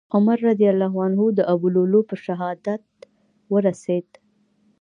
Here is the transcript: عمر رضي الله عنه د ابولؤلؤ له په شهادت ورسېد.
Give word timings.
عمر 0.15 0.37
رضي 0.49 0.67
الله 0.73 0.93
عنه 1.05 1.21
د 1.37 1.39
ابولؤلؤ 1.53 1.85
له 1.93 1.99
په 2.09 2.15
شهادت 2.25 2.83
ورسېد. 3.53 4.07